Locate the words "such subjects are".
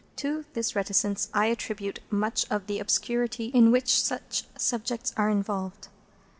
4.01-5.29